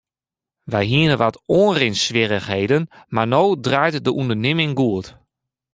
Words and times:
Wy 0.71 0.81
hiene 0.91 1.15
wat 1.23 1.41
oanrinswierrichheden 1.59 2.83
mar 3.15 3.27
no 3.33 3.43
draait 3.65 4.03
de 4.05 4.11
ûndernimming 4.19 4.73
goed. 4.81 5.07